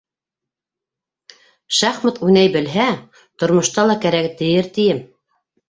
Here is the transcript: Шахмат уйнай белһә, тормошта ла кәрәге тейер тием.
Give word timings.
Шахмат 1.81 2.17
уйнай 2.29 2.49
белһә, 2.57 2.89
тормошта 3.45 3.89
ла 3.93 3.99
кәрәге 4.07 4.35
тейер 4.43 4.75
тием. 4.81 5.07